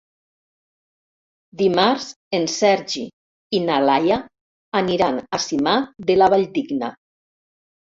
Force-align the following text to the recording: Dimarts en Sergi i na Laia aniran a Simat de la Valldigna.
Dimarts 1.59 2.07
en 2.37 2.47
Sergi 2.53 3.05
i 3.59 3.61
na 3.67 3.77
Laia 3.91 4.19
aniran 4.83 5.23
a 5.27 5.43
Simat 5.47 5.89
de 6.11 6.19
la 6.23 6.33
Valldigna. 6.37 6.93